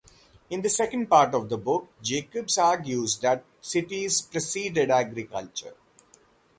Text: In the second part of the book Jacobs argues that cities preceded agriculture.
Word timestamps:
In 0.49 0.63
the 0.63 0.69
second 0.71 1.11
part 1.11 1.35
of 1.35 1.47
the 1.47 1.59
book 1.59 1.89
Jacobs 2.01 2.57
argues 2.57 3.19
that 3.19 3.43
cities 3.61 4.19
preceded 4.23 4.89
agriculture. 4.89 5.75